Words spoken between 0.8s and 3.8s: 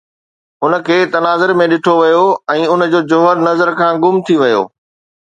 کي تناظر ۾ ڏٺو ويو ۽ ان جو جوهر نظر